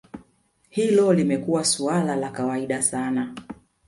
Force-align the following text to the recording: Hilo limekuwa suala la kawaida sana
Hilo 0.69 1.13
limekuwa 1.13 1.63
suala 1.65 2.15
la 2.15 2.29
kawaida 2.31 2.81
sana 2.81 3.35